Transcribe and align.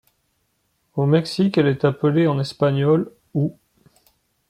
Au 0.95 1.05
Mexique, 1.05 1.59
elle 1.59 1.67
est 1.67 1.85
appelée 1.85 2.25
en 2.25 2.39
espagnol' 2.39 3.11
ou'. 3.35 3.55